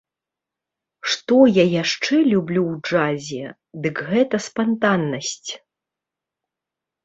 Што 1.15 1.37
я 1.57 1.65
яшчэ 1.83 2.15
люблю 2.31 2.61
ў 2.71 2.75
джазе, 2.87 3.47
дык 3.87 3.95
гэта 4.11 4.35
спантаннасць. 4.49 5.51